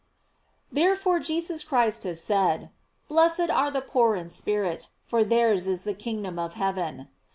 Therefore 0.71 1.19
Jesus 1.19 1.63
Christ 1.63 2.05
has 2.05 2.19
said: 2.19 2.71
"Blessed 3.07 3.51
are 3.51 3.69
the 3.69 3.81
poor 3.83 4.15
in 4.15 4.29
spirit, 4.29 4.89
for 5.03 5.23
theirs 5.23 5.67
is 5.67 5.83
the 5.83 5.93
kingdom 5.93 6.39
of 6.39 6.53
heaven. 6.55 7.07